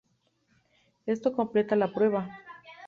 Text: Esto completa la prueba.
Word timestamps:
Esto 1.05 1.31
completa 1.31 1.75
la 1.75 1.93
prueba. 1.93 2.27